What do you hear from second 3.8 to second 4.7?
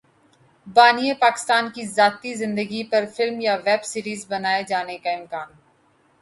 series بنائے